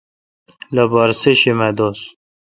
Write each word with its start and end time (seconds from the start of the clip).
لوپارہ 0.73 1.13
سیشمہ 1.21 1.67
دوس 1.77 1.99